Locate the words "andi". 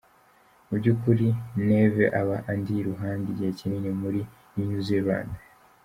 2.51-2.73